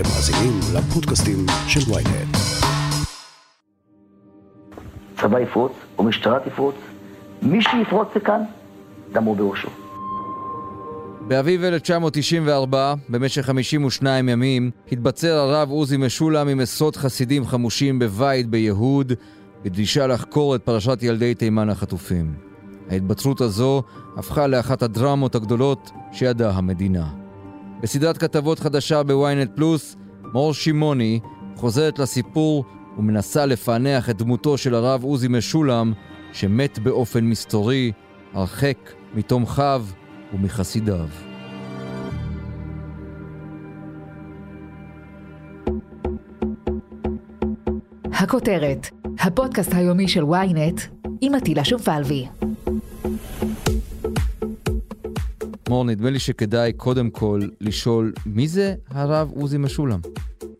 [0.00, 2.36] אתם מאזינים לפודקאסטים של ויינט.
[5.20, 6.74] צבא יפרוץ, או משטרה תפרוץ,
[7.42, 8.40] מי שיפרוץ לכאן,
[9.12, 9.68] דמו בראשו.
[11.28, 19.12] באביב 1994, במשך 52 ימים, התבצר הרב עוזי משולם עם עשרות חסידים חמושים בבית ביהוד,
[19.64, 22.34] בדרישה לחקור את פרשת ילדי תימן החטופים.
[22.90, 23.82] ההתבצרות הזו
[24.16, 27.19] הפכה לאחת הדרמות הגדולות שידעה המדינה.
[27.82, 31.20] בסדרת כתבות חדשה בוויינט פלוס, מאור שמעוני
[31.56, 32.64] חוזרת לסיפור
[32.98, 35.92] ומנסה לפענח את דמותו של הרב עוזי משולם,
[36.32, 37.92] שמת באופן מסתורי,
[38.34, 39.84] הרחק מתומכיו
[40.32, 41.08] ומחסידיו.
[48.12, 48.86] הכותרת,
[49.18, 50.80] הפודקאסט היומי של ynet
[51.20, 52.26] עם עטילה שומפלבי.
[55.70, 60.00] מור, נדמה לי שכדאי קודם כל לשאול, מי זה הרב עוזי משולם?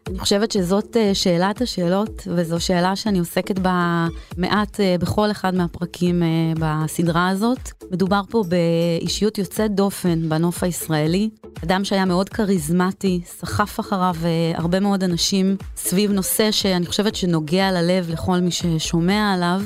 [0.09, 5.55] אני חושבת שזאת אה, שאלת השאלות, וזו שאלה שאני עוסקת בה מעט אה, בכל אחד
[5.55, 6.29] מהפרקים אה,
[6.61, 7.71] בסדרה הזאת.
[7.91, 11.31] מדובר פה באישיות יוצאת דופן בנוף הישראלי,
[11.65, 14.15] אדם שהיה מאוד כריזמטי, סחף אחריו
[14.55, 19.63] הרבה מאוד אנשים סביב נושא שאני חושבת שנוגע ללב לכל מי ששומע עליו.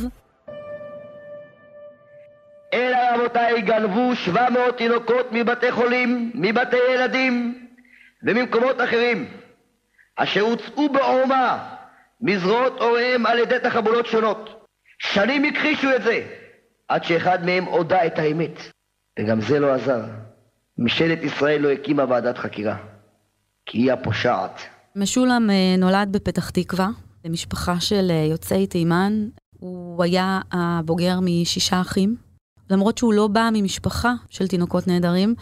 [3.25, 7.67] רבותיי גנבו 700 תינוקות מבתי חולים, מבתי ילדים
[8.22, 9.27] וממקומות אחרים.
[10.17, 11.75] אשר הוצאו בעורמה
[12.20, 14.67] מזרועות הוריהם על ידי תחבולות שונות.
[14.98, 16.27] שנים הכחישו את זה,
[16.89, 18.58] עד שאחד מהם הודה את האמת.
[19.19, 20.00] וגם זה לא עזר.
[20.78, 22.77] ממשלת ישראל לא הקימה ועדת חקירה,
[23.67, 24.61] כי היא הפושעת.
[24.97, 26.89] משולם אה, נולד בפתח תקווה,
[27.25, 29.12] למשפחה של אה, יוצאי תימן.
[29.58, 32.33] הוא היה הבוגר משישה אחים.
[32.70, 35.34] למרות שהוא לא בא ממשפחה של תינוקות נהדרים,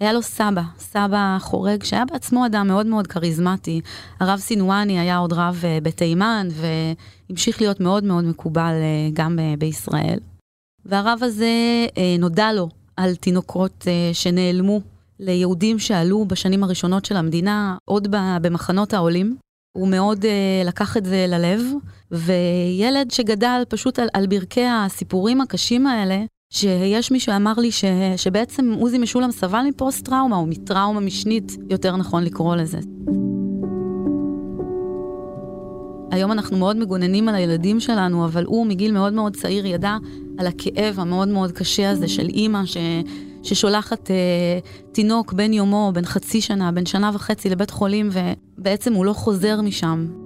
[0.00, 3.80] היה לו סבא, סבא חורג, שהיה בעצמו אדם מאוד מאוד כריזמטי.
[4.20, 6.48] הרב סינואני היה עוד רב אה, בתימן,
[7.30, 10.18] והמשיך להיות מאוד מאוד מקובל אה, גם אה, בישראל.
[10.84, 11.50] והרב הזה,
[12.18, 14.80] נודע לו על תינוקות שנעלמו
[15.20, 18.08] ליהודים שעלו בשנים הראשונות של המדינה, עוד
[18.42, 19.36] במחנות העולים.
[19.76, 21.60] הוא מאוד uh, לקח את זה ללב,
[22.10, 27.84] וילד שגדל פשוט על, על ברכי הסיפורים הקשים האלה, שיש מי שאמר לי ש,
[28.16, 32.78] שבעצם עוזי משולם סבל מפוסט-טראומה, או מטראומה משנית, יותר נכון לקרוא לזה.
[36.10, 39.96] היום אנחנו מאוד מגוננים על הילדים שלנו, אבל הוא מגיל מאוד מאוד צעיר ידע
[40.38, 42.76] על הכאב המאוד מאוד קשה הזה של אימא ש...
[43.42, 44.16] ששולחת אה,
[44.92, 48.08] תינוק בן יומו, בן חצי שנה, בן שנה וחצי לבית חולים,
[48.58, 50.25] ובעצם הוא לא חוזר משם.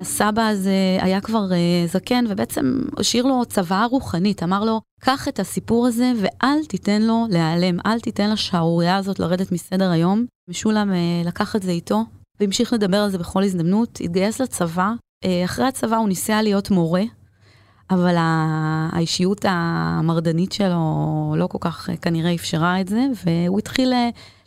[0.00, 5.40] הסבא הזה היה כבר uh, זקן, ובעצם השאיר לו צוואה רוחנית, אמר לו, קח את
[5.40, 10.26] הסיפור הזה ואל תיתן לו להיעלם, אל תיתן לשערורייה הזאת לרדת מסדר היום.
[10.50, 12.04] משולם uh, לקח את זה איתו,
[12.40, 14.92] והמשיך לדבר על זה בכל הזדמנות, התגייס לצבא.
[15.24, 17.02] Uh, אחרי הצבא הוא ניסה להיות מורה,
[17.90, 18.14] אבל
[18.92, 23.92] האישיות המרדנית שלו לא כל כך כנראה אפשרה את זה, והוא התחיל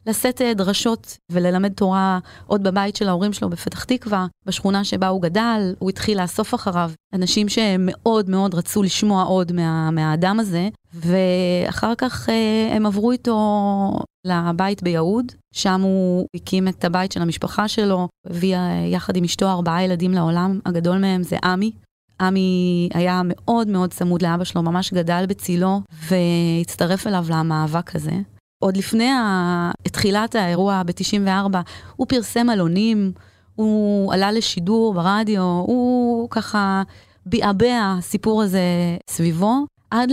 [0.07, 5.21] לשאת אה, דרשות וללמד תורה עוד בבית של ההורים שלו בפתח תקווה, בשכונה שבה הוא
[5.21, 11.95] גדל, הוא התחיל לאסוף אחריו אנשים שמאוד מאוד רצו לשמוע עוד מה, מהאדם הזה, ואחר
[11.97, 13.37] כך אה, הם עברו איתו
[14.25, 19.49] לבית ביהוד, שם הוא הקים את הבית של המשפחה שלו, הביא אה, יחד עם אשתו
[19.49, 21.71] ארבעה ילדים לעולם, הגדול מהם זה עמי.
[22.21, 28.11] עמי היה מאוד מאוד צמוד לאבא שלו, ממש גדל בצילו, והצטרף אליו למאבק הזה.
[28.59, 29.09] עוד לפני
[29.83, 31.57] תחילת האירוע ב-94,
[31.95, 33.11] הוא פרסם עלונים,
[33.55, 36.83] הוא עלה לשידור ברדיו, הוא ככה
[37.25, 38.61] ביעבע הסיפור הזה
[39.09, 40.11] סביבו, עד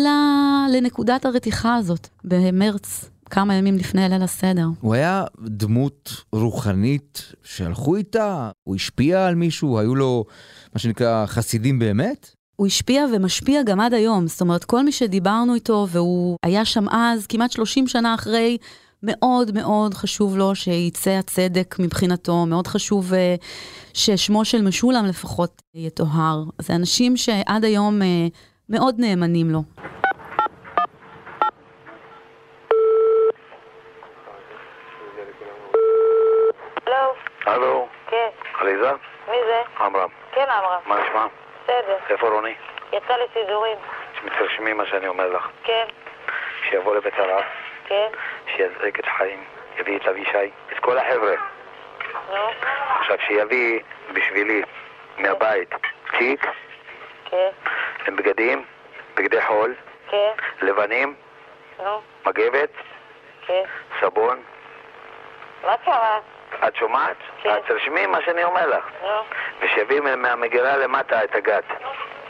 [0.73, 3.11] לנקודת הרתיחה הזאת במרץ.
[3.31, 4.67] כמה ימים לפני ליל הסדר.
[4.81, 8.51] הוא היה דמות רוחנית שהלכו איתה?
[8.65, 9.79] הוא השפיע על מישהו?
[9.79, 10.25] היו לו,
[10.75, 12.36] מה שנקרא, חסידים באמת?
[12.57, 14.27] הוא השפיע ומשפיע גם עד היום.
[14.27, 18.59] זאת אומרת, כל מי שדיברנו איתו, והוא היה שם אז, כמעט 30 שנה אחרי,
[19.03, 23.17] מאוד מאוד חשוב לו שיצא הצדק מבחינתו, מאוד חשוב uh,
[23.95, 26.43] ששמו של משולם לפחות יטוהר.
[26.59, 28.05] זה אנשים שעד היום uh,
[28.69, 29.63] מאוד נאמנים לו.
[37.47, 37.87] הלו.
[38.11, 38.29] כן.
[38.61, 38.91] עליזה?
[39.31, 39.85] מי זה?
[39.85, 40.09] עמרם.
[40.35, 40.81] כן, עמרם.
[40.87, 41.46] מה נשמע?
[41.67, 41.97] בסדר.
[42.11, 42.55] איפה רוני?
[42.93, 43.77] יצא לסידורים.
[44.21, 45.49] שמתרשמי מה שאני אומר לך.
[45.65, 45.87] כן.
[46.69, 47.43] שיבוא לבית הרב,
[47.87, 48.09] כן.
[48.47, 49.45] שיזעק את חיים,
[49.79, 51.35] יביא את אבישי, את כל החבר'ה.
[52.31, 52.49] נו.
[52.99, 53.81] עכשיו, שיביא
[54.13, 54.63] בשבילי
[55.19, 55.75] מהבית
[56.19, 56.47] צ'יק,
[57.25, 57.49] כן.
[58.07, 58.65] עם בגדים,
[59.15, 59.75] בגדי חול,
[60.09, 60.33] כן.
[60.63, 61.15] לבנים,
[61.79, 62.01] נו.
[62.27, 62.71] מגבת,
[63.47, 63.63] כן.
[64.01, 64.43] סבון,
[65.65, 66.19] מה קרה?
[66.69, 67.17] את שומעת?
[67.43, 67.51] כן.
[67.51, 68.85] אז תרשמי מה שאני אומר לך.
[69.03, 69.09] נו,
[69.61, 71.65] ושיביא מה- מהמגירה למטה את הגת.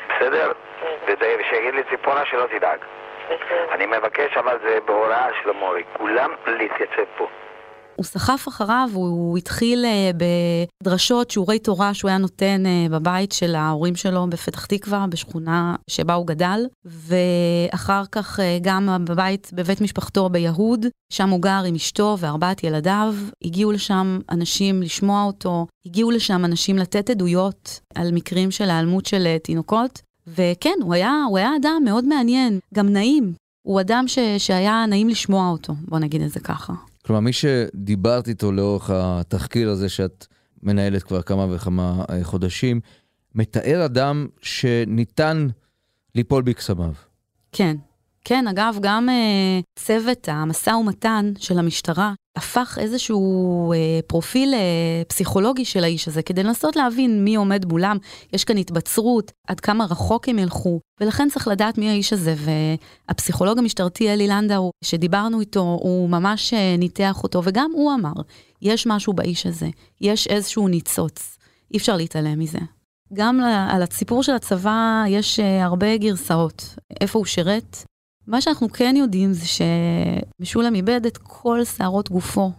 [0.09, 0.53] בסדר?
[1.07, 2.79] ודי- ושיגיד לי ציפורה שלא תדאג.
[3.25, 3.67] בסדר.
[3.73, 5.85] אני מבקש, אבל זה בהוראה של המורי.
[5.93, 7.27] כולם להתייצב פה.
[7.97, 10.11] הוא סחף אחריו, הוא התחיל אה,
[10.83, 16.15] בדרשות, שיעורי תורה שהוא היה נותן אה, בבית של ההורים שלו בפתח תקווה, בשכונה שבה
[16.15, 22.17] הוא גדל, ואחר כך אה, גם בבית, בבית משפחתו ביהוד, שם הוא גר עם אשתו
[22.21, 23.15] וארבעת ילדיו.
[23.45, 29.37] הגיעו לשם אנשים לשמוע אותו, הגיעו לשם אנשים לתת עדויות על מקרים של היעלמות של
[29.43, 33.33] תינוקות, וכן, הוא היה, הוא היה אדם מאוד מעניין, גם נעים.
[33.67, 36.73] הוא אדם ש, שהיה נעים לשמוע אותו, בוא נגיד את זה ככה.
[37.07, 40.27] כלומר, מי שדיברת איתו לאורך התחקיר הזה שאת
[40.63, 42.81] מנהלת כבר כמה וכמה אה, חודשים,
[43.35, 45.47] מתאר אדם שניתן
[46.15, 46.93] ליפול בקסמיו.
[47.53, 47.77] כן.
[48.25, 55.65] כן, אגב, גם אה, צוות המשא ומתן של המשטרה הפך איזשהו אה, פרופיל אה, פסיכולוגי
[55.65, 57.97] של האיש הזה, כדי לנסות להבין מי עומד מולם.
[58.33, 62.35] יש כאן התבצרות, עד כמה רחוק הם ילכו, ולכן צריך לדעת מי האיש הזה.
[63.09, 68.23] והפסיכולוג המשטרתי אלי לנדאו, שדיברנו איתו, הוא ממש אה, ניתח אותו, וגם הוא אמר,
[68.63, 69.69] יש משהו באיש הזה,
[70.01, 71.39] יש איזשהו ניצוץ,
[71.73, 72.59] אי אפשר להתעלם מזה.
[73.13, 73.41] גם
[73.71, 76.75] על הסיפור של הצבא יש אה, הרבה גרסאות.
[77.01, 77.85] איפה הוא שירת?
[78.27, 82.53] מה שאנחנו כן יודעים זה שמשולם איבד את כל שערות גופו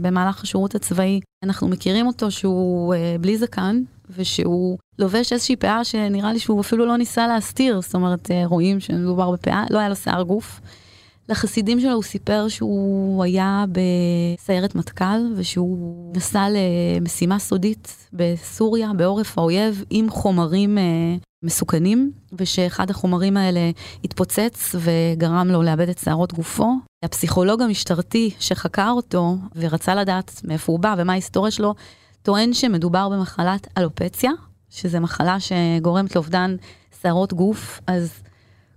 [0.00, 1.20] במהלך השירות הצבאי.
[1.42, 6.86] אנחנו מכירים אותו שהוא אה, בלי זקן, ושהוא לובש איזושהי פאה שנראה לי שהוא אפילו
[6.86, 10.60] לא ניסה להסתיר, זאת אומרת, אה, רואים שמדובר בפאה, לא היה לו שיער גוף.
[11.28, 19.84] לחסידים שלו הוא סיפר שהוא היה בסיירת מטכ"ל ושהוא נסע למשימה סודית בסוריה, בעורף האויב,
[19.90, 23.70] עם חומרים אה, מסוכנים, ושאחד החומרים האלה
[24.04, 26.72] התפוצץ וגרם לו לאבד את שערות גופו.
[27.02, 31.74] הפסיכולוג המשטרתי שחקר אותו ורצה לדעת מאיפה הוא בא ומה ההיסטוריה שלו,
[32.22, 34.30] טוען שמדובר במחלת אלופציה,
[34.70, 36.56] שזה מחלה שגורמת לאובדן
[37.02, 38.12] שערות גוף, אז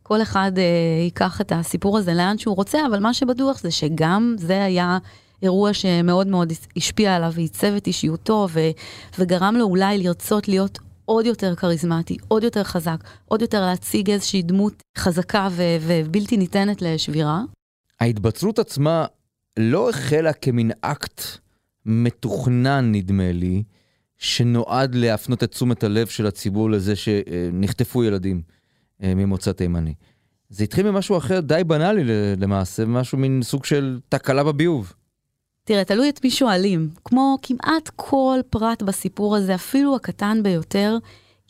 [0.03, 0.63] כל אחד אה,
[1.03, 4.97] ייקח את הסיפור הזה לאן שהוא רוצה, אבל מה שבטוח זה שגם זה היה
[5.43, 8.59] אירוע שמאוד מאוד השפיע עליו ועיצב את אישיותו, ו,
[9.19, 10.79] וגרם לו אולי לרצות להיות
[11.09, 16.81] עוד יותר כריזמטי, עוד יותר חזק, עוד יותר להציג איזושהי דמות חזקה ו, ובלתי ניתנת
[16.81, 17.41] לשבירה.
[17.99, 19.05] ההתבצרות עצמה
[19.59, 21.21] לא החלה כמין אקט
[21.85, 23.63] מתוכנן, נדמה לי,
[24.17, 28.41] שנועד להפנות את תשומת הלב של הציבור לזה שנחטפו ילדים
[29.03, 29.93] אה, ממוצא תימני.
[30.49, 32.03] זה התחיל ממשהו אחר די בנאלי
[32.37, 34.93] למעשה, משהו מין סוג של תקלה בביוב.
[35.67, 36.89] תראה, תלוי את מי שואלים.
[37.05, 40.97] כמו כמעט כל פרט בסיפור הזה, אפילו הקטן ביותר,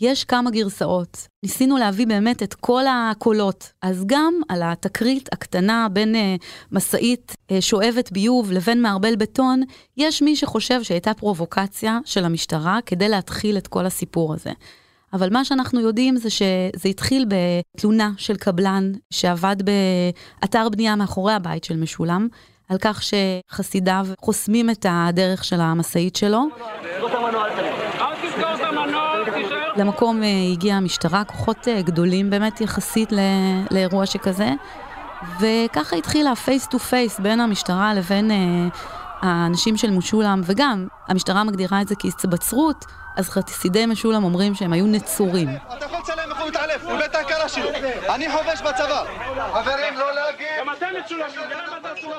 [0.01, 1.27] יש כמה גרסאות.
[1.43, 3.71] ניסינו להביא באמת את כל הקולות.
[3.81, 6.35] אז גם על התקרית הקטנה בין אה,
[6.71, 9.61] משאית אה, שואבת ביוב לבין מערבל בטון,
[9.97, 14.51] יש מי שחושב שהייתה פרובוקציה של המשטרה כדי להתחיל את כל הסיפור הזה.
[15.13, 19.55] אבל מה שאנחנו יודעים זה שזה התחיל בתלונה של קבלן שעבד
[20.41, 22.27] באתר בנייה מאחורי הבית של משולם,
[22.69, 26.47] על כך שחסידיו חוסמים את הדרך של המשאית שלו.
[29.77, 33.09] למקום אה, הגיעה המשטרה, כוחות אה, גדולים באמת יחסית
[33.71, 34.49] לאירוע שכזה,
[35.39, 38.67] וככה התחילה face to face בין המשטרה לבין אה,
[39.21, 42.85] האנשים של משולם, וגם המשטרה מגדירה את זה כהתבצרות,
[43.17, 45.49] אז חסידי משולם אומרים שהם היו נצורים.
[45.49, 47.69] אתה יכול לצלם איך הוא מתעלף, הוא את ההכרה שלו.
[48.15, 49.03] אני חובש בצבא.
[49.53, 50.47] חברים, לא להגיב.
[50.59, 52.17] גם אתם מצולמים, גם אתה מצולם.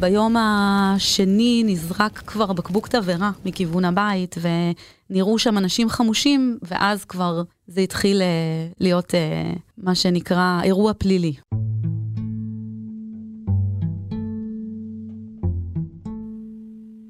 [0.00, 4.36] ביום השני נזרק כבר בקבוק תבערה מכיוון הבית,
[5.10, 7.42] ונראו שם אנשים חמושים, ואז כבר
[7.74, 11.34] זה התחיל אה, להיות אה, מה שנקרא אירוע פלילי.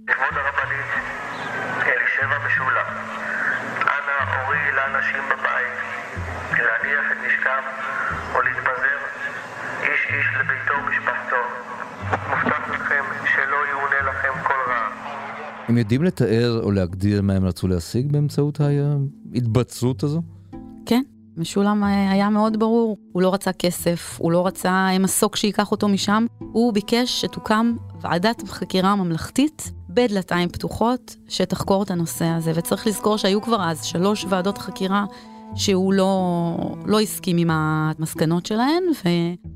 [0.09, 0.90] לכבוד הרבנית
[1.87, 2.88] אלישבע משולם,
[3.83, 5.76] אנא הורי לאנשים בבית
[6.52, 7.62] להניח את נשקם
[8.35, 8.99] או להתפזר,
[9.83, 11.42] איש איש לביתו ומשפחתו.
[12.11, 13.04] מובטח לכם
[13.35, 14.88] שלא יאונה לכם כל רע.
[15.69, 20.23] הם יודעים לתאר או להגדיר מה הם רצו להשיג באמצעות ההתבצרות הזו?
[21.37, 25.89] משולם אה, היה מאוד ברור, הוא לא רצה כסף, הוא לא רצה מסוק שייקח אותו
[25.89, 33.17] משם, הוא ביקש שתוקם ועדת חקירה ממלכתית בדלתיים פתוחות שתחקור את הנושא הזה, וצריך לזכור
[33.17, 35.05] שהיו כבר אז שלוש ועדות חקירה
[35.55, 38.83] שהוא לא, לא הסכים עם המסקנות שלהן,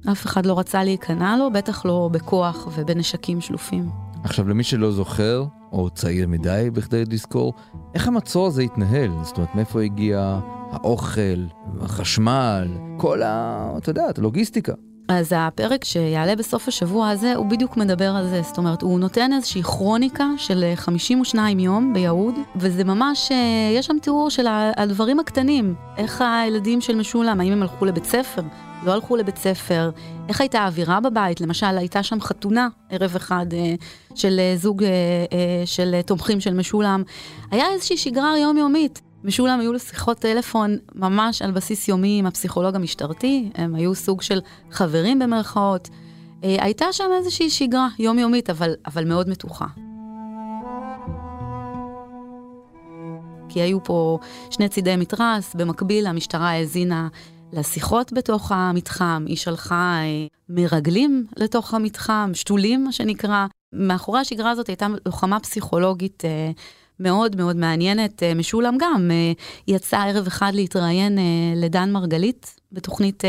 [0.07, 3.91] ואף אחד לא רצה להיכנע לו, בטח לא בכוח ובנשקים שלופים.
[4.25, 7.53] עכשיו, למי שלא זוכר, או צעיר מדי בכדי לזכור,
[7.95, 9.11] איך המצור הזה התנהל?
[9.23, 10.39] זאת אומרת, מאיפה הגיע
[10.71, 11.45] האוכל,
[11.81, 13.71] החשמל, כל ה...
[13.79, 14.73] אתה יודע, הלוגיסטיקה.
[15.09, 18.43] אז הפרק שיעלה בסוף השבוע הזה, הוא בדיוק מדבר על זה.
[18.43, 23.37] זאת אומרת, הוא נותן איזושהי כרוניקה של אה, 52 יום ביהוד, וזה ממש, אה,
[23.79, 24.47] יש שם תיאור של
[24.77, 25.75] הדברים הקטנים.
[25.97, 28.43] איך הילדים של משולם, האם הם הלכו לבית ספר,
[28.85, 29.91] לא הלכו לבית ספר,
[30.29, 33.75] איך הייתה האווירה בבית, למשל, הייתה שם חתונה ערב אחד אה,
[34.15, 34.89] של אה, זוג אה,
[35.33, 37.03] אה, של אה, תומכים של משולם.
[37.51, 39.03] היה איזושהי שגרה יומיומית.
[39.27, 44.23] משולם היו לו שיחות טלפון ממש על בסיס יומי עם הפסיכולוג המשטרתי, הם היו סוג
[44.23, 44.41] של
[44.71, 45.89] חברים במרכאות.
[46.45, 49.67] אה, הייתה שם איזושהי שגרה יומיומית, אבל, אבל מאוד מתוחה.
[53.49, 54.19] כי היו פה
[54.51, 57.09] שני צידי מתרס, במקביל המשטרה האזינה
[57.53, 63.47] לשיחות בתוך המתחם, היא שלחה אה, מרגלים לתוך המתחם, שתולים מה שנקרא.
[63.73, 66.51] מאחורי השגרה הזאת הייתה לוחמה פסיכולוגית אה,
[67.01, 68.23] מאוד מאוד מעניינת.
[68.23, 69.33] אה, משולם גם אה,
[69.69, 71.25] יצא ערב אחד להתראיין אה,
[71.57, 73.23] לדן מרגלית בתוכנית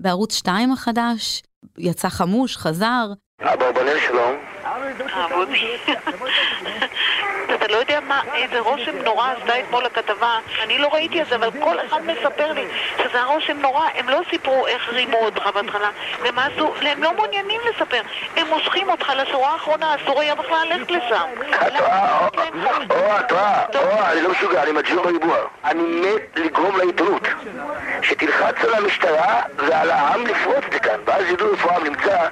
[0.00, 1.42] בערוץ 2 החדש,
[1.78, 3.06] יצא חמוש, חזר.
[3.42, 4.34] אברבנאל שלום.
[7.54, 10.38] אתה לא יודע מה, איזה רושם נורא עשתה אתמול הכתבה.
[10.62, 12.66] אני לא ראיתי את זה, אבל כל אחד מספר לי
[12.98, 13.88] שזה היה רושם נורא.
[13.94, 15.90] הם לא סיפרו איך רימו אותך בהתחלה,
[16.20, 18.00] ומה עשו, הם לא מעוניינים לספר.
[18.36, 21.26] הם מושכים אותך לשורה האחרונה, אסור היה בכלל ללכת לשם.
[21.66, 22.26] את רואה, או,
[23.20, 25.36] את רואה, או, אני לא משוגע, אני מג'ור בריבוע.
[25.64, 27.28] אני מת לגרום לעיתונות
[28.02, 32.28] שתלחץ על המשטרה ועל העם לפרוץ את זה כאן, ואז ידעו איפה העם נמצא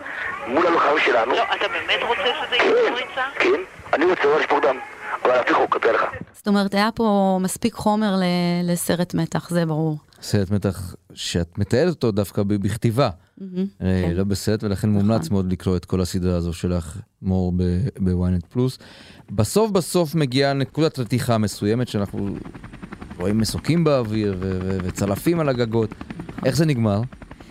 [0.46, 1.32] מול הלוחמים שלנו.
[1.32, 3.24] לא, אתה באמת רוצה שזה כן, יהיה פריצה?
[3.38, 3.60] כן,
[3.92, 4.78] אני רוצה לשפוך דם,
[5.24, 6.00] אבל חוק, כפי לך.
[6.32, 8.22] זאת אומרת, היה פה מספיק חומר ל-
[8.72, 9.98] לסרט מתח, זה ברור.
[10.22, 13.10] סרט מתח שאת מתעדת אותו דווקא ב- בכתיבה,
[13.40, 13.46] אה,
[13.80, 14.12] כן.
[14.14, 17.52] לא בסרט, ולכן מומלץ מאוד לקרוא את כל הסדרה הזו שלך, מור
[17.98, 18.78] בוויינט פלוס.
[19.30, 22.28] בסוף בסוף מגיעה נקודת רתיחה מסוימת שאנחנו
[23.18, 25.90] רואים מסוקים באוויר ו- ו- וצלפים על הגגות.
[26.44, 27.00] איך זה נגמר?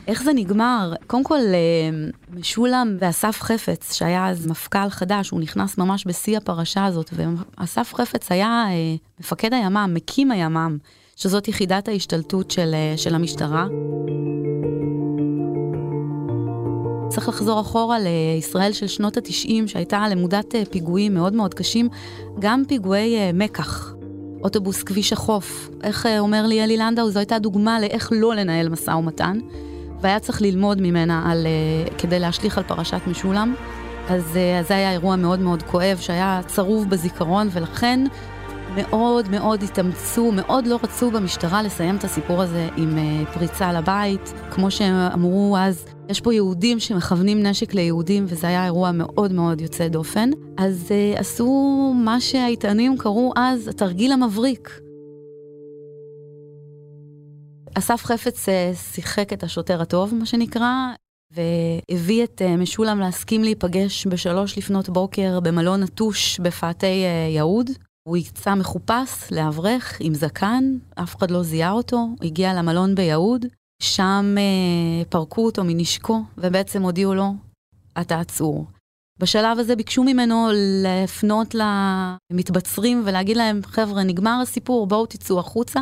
[0.08, 0.94] איך זה נגמר?
[1.08, 6.86] קודם כל, אה, משולם ואסף חפץ, שהיה אז מפכ"ל חדש, הוא נכנס ממש בשיא הפרשה
[6.86, 10.78] הזאת, ואסף חפץ היה אה, מפקד הימ"מ, מקים הימ"מ,
[11.16, 13.68] שזאת יחידת ההשתלטות של, אה, של המשטרה.
[17.10, 21.90] צריך לחזור אחורה לישראל של שנות התשעים, שהייתה למודת פיגועים מאוד מאוד קשים,
[22.40, 23.94] גם פיגועי מקח.
[24.44, 28.92] אוטובוס כביש החוף, איך אומר לי אלי לנדאו, זו הייתה דוגמה לאיך לא לנהל משא
[28.92, 29.40] ומתן,
[30.02, 33.56] והיה צריך ללמוד ממנה על, אה, כדי להשליך על פרשת משולם.
[34.10, 38.00] אז, אז זה היה אירוע מאוד מאוד כואב, שהיה צרוב בזיכרון, ולכן
[38.76, 44.34] מאוד מאוד התאמצו, מאוד לא רצו במשטרה לסיים את הסיפור הזה עם uh, פריצה לבית.
[44.52, 49.62] כמו שהם אמרו אז, יש פה יהודים שמכוונים נשק ליהודים, וזה היה אירוע מאוד מאוד
[49.62, 50.30] יוצא דופן.
[50.58, 54.89] אז uh, עשו מה שהעיתונים קראו אז התרגיל המבריק.
[57.74, 60.72] אסף חפץ uh, שיחק את השוטר הטוב, מה שנקרא,
[61.32, 67.70] והביא את uh, משולם להסכים להיפגש בשלוש לפנות בוקר במלון נטוש בפאתי uh, יהוד.
[68.08, 70.64] הוא יצא מחופש לאברך עם זקן,
[70.96, 73.46] אף אחד לא זיהה אותו, הגיע למלון ביהוד,
[73.82, 77.34] שם אה, פרקו אותו מנשקו, ובעצם הודיעו לו,
[78.02, 78.66] אתה עצור.
[79.20, 80.48] בשלב הזה ביקשו ממנו
[80.84, 85.80] לפנות למתבצרים ולהגיד להם, חבר'ה, נגמר הסיפור, בואו תצאו החוצה,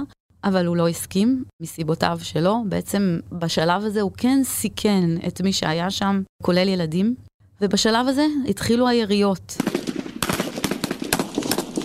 [0.47, 2.63] אבל הוא לא הסכים, מסיבותיו שלו.
[2.65, 7.15] בעצם בשלב הזה הוא כן סיכן את מי שהיה שם, כולל ילדים,
[7.61, 9.57] ובשלב הזה התחילו היריות.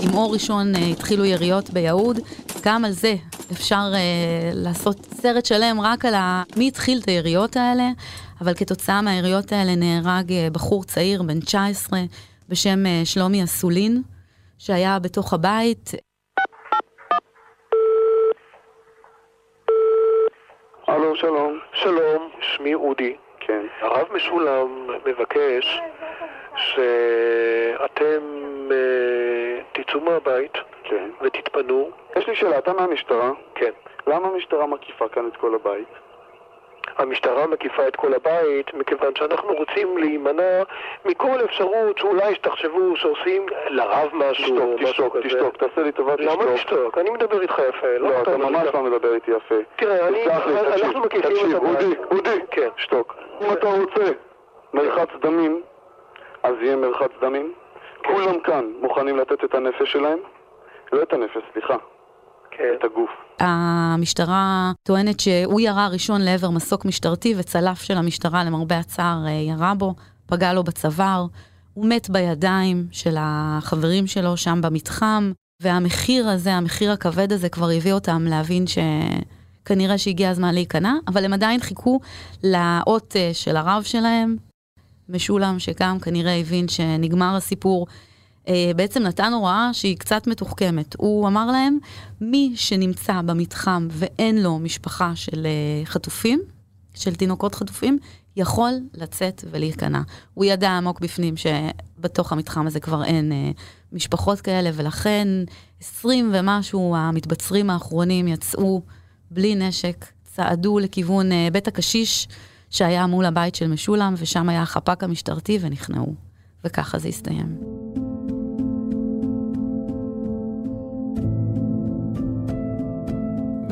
[0.03, 2.19] עם אור ראשון uh, התחילו יריות ביהוד,
[2.63, 3.15] גם על זה
[3.53, 6.43] אפשר uh, לעשות סרט שלם רק על ה...
[6.57, 7.91] מי התחיל את היריות האלה,
[8.41, 12.03] אבל כתוצאה מהיריות האלה נהרג uh, בחור צעיר בן 19
[12.49, 14.03] בשם uh, שלומי אסולין,
[14.59, 15.93] שהיה בתוך הבית.
[20.87, 21.59] הלו, שלום.
[21.73, 23.17] שלום, שמי אודי.
[23.41, 23.67] כן.
[23.81, 25.81] הרב משולם מבקש
[26.57, 28.23] שאתם
[28.71, 30.53] אה, תצאו מהבית
[30.85, 31.11] כן.
[31.21, 31.91] ותתפנו.
[32.17, 33.31] יש לי שאלה, אתה מהמשטרה?
[33.55, 33.71] כן.
[34.07, 35.89] למה המשטרה מקיפה כאן את כל הבית?
[36.99, 40.63] המשטרה מקיפה את כל הבית מכיוון שאנחנו רוצים להימנע
[41.05, 45.29] מכל אפשרות שאולי תחשבו שעושים לרב משהו או תשתוק, משהו תשתוק, כזה.
[45.29, 46.41] תשתוק, תעשה לי טובה, תשתוק.
[46.43, 46.99] למה תשתוק?
[46.99, 47.87] אני מדבר איתך יפה.
[47.99, 48.75] לא, אתה אומר לי ממש.
[48.75, 49.55] לא מדבר איתי יפה.
[49.77, 51.77] תראה, אני- אנחנו תקשיב, מקיפים תקשיב, את הבית.
[51.77, 52.69] אודי, אודי, כן.
[52.77, 53.15] שתוק.
[53.41, 54.13] אם אתה רוצה
[54.75, 55.63] מרחץ דמים,
[56.43, 57.53] אז יהיה מרחץ דמים.
[58.07, 60.19] כולם כאן מוכנים לתת את הנפש שלהם,
[60.93, 61.77] לא את הנפש, סליחה,
[62.57, 62.65] כן.
[62.79, 63.11] את הגוף.
[63.41, 69.75] המשטרה טוענת שהוא ירה ראשון לעבר מסוק משטרתי וצלף של המשטרה למרבה הצער אה, ירה
[69.75, 69.95] בו,
[70.27, 71.27] פגע לו בצוואר,
[71.75, 75.33] הוא מת בידיים של החברים שלו שם במתחם,
[75.63, 78.65] והמחיר הזה, המחיר הכבד הזה כבר הביא אותם להבין
[79.65, 82.01] כנראה שהגיע הזמן להיכנע, אבל הם עדיין חיכו
[82.45, 84.37] לאות אה, של הרב שלהם,
[85.09, 87.87] משולם, שגם כנראה הבין שנגמר הסיפור.
[88.49, 90.95] אה, בעצם נתן הוראה שהיא קצת מתוחכמת.
[90.99, 91.79] הוא אמר להם,
[92.21, 96.41] מי שנמצא במתחם ואין לו משפחה של אה, חטופים,
[96.95, 97.99] של תינוקות חטופים,
[98.37, 100.01] יכול לצאת ולהיכנע.
[100.35, 103.51] הוא ידע עמוק בפנים שבתוך המתחם הזה כבר אין אה,
[103.93, 105.29] משפחות כאלה, ולכן
[105.81, 108.83] 20 ומשהו המתבצרים האחרונים יצאו
[109.31, 112.29] בלי נשק, צעדו לכיוון אה, בית הקשיש
[112.71, 116.15] שהיה מול הבית של משולם, ושם היה החפ"ק המשטרתי ונכנעו.
[116.65, 117.82] וככה זה הסתיים.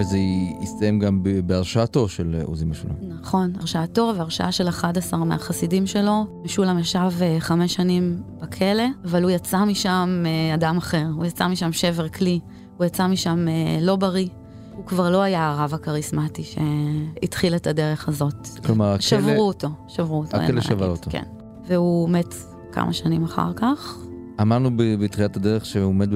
[0.00, 0.18] וזה
[0.62, 2.94] הסתיים גם בהרשעתו של אה, עוזי משולם.
[3.20, 6.42] נכון, הרשעתו והרשעה של 11 מהחסידים שלו.
[6.44, 11.06] משולם ישב אה, חמש שנים בכלא, אבל הוא יצא משם אה, אדם אחר.
[11.16, 12.40] הוא יצא משם שבר כלי,
[12.76, 13.46] הוא יצא משם
[13.80, 14.28] לא בריא.
[14.74, 18.48] הוא כבר לא היה הרב הכריסמטי שהתחיל את הדרך הזאת.
[18.66, 19.00] כלומר, הכלא...
[19.00, 20.36] שברו אותו, שברו אותו.
[20.36, 21.10] הכלא שבר אותו.
[21.10, 21.24] כן.
[21.66, 22.34] והוא מת
[22.72, 23.98] כמה שנים אחר כך.
[24.40, 26.08] אמרנו בתחילת הדרך שהוא מת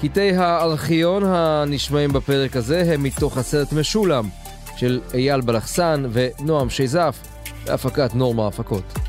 [0.00, 4.28] קטעי הארכיון הנשמעים בפרק הזה הם מתוך הסרט משולם
[4.76, 7.18] של אייל בלחסן ונועם שייזף
[7.64, 9.07] בהפקת נורמה הפקות.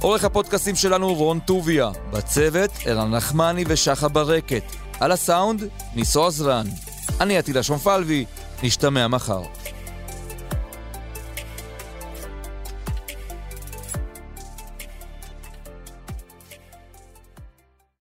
[0.00, 4.62] עורך הפודקאסים שלנו רון טוביה, בצוות ערן נחמני ושחה ברקת,
[5.00, 6.66] על הסאונד ניסו עזרן.
[7.20, 8.24] אני עטילה שומפלבי,
[8.62, 9.42] נשתמע מחר.